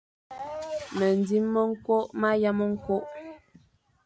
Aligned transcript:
Mendzim 0.97 1.45
nwokh 1.53 2.09
ma 2.19 2.29
yam 2.41 2.59
nzokh. 2.73 3.07